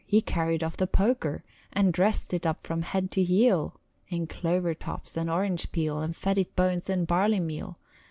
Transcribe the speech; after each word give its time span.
He 0.07 0.19
carried 0.19 0.63
off 0.63 0.77
the 0.77 0.87
poker 0.87 1.43
And 1.71 1.93
dressed 1.93 2.33
it 2.33 2.43
up 2.47 2.63
from 2.65 2.81
head 2.81 3.11
to 3.11 3.21
heel 3.23 3.75
In 4.09 4.25
clover 4.25 4.73
tops 4.73 5.15
and 5.15 5.29
orange 5.29 5.71
peel 5.71 6.01
And 6.01 6.15
fed 6.15 6.39
it 6.39 6.55
bones 6.55 6.89
and 6.89 7.05
barley 7.05 7.39
meal. 7.39 7.77